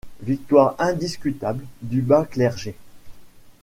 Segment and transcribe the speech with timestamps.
[0.23, 2.73] Victoire indiscutable du bas-clergé.